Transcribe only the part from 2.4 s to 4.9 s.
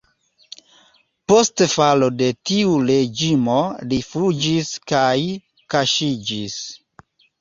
tiu reĝimo li rifuĝis